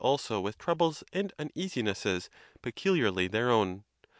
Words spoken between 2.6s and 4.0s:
peculiarly their own.